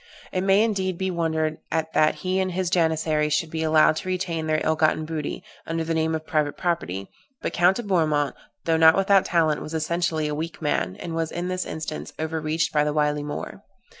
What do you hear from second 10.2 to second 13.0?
a weak man, and was in this instance overreached by the